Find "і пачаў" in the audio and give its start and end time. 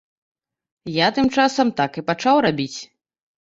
2.01-2.35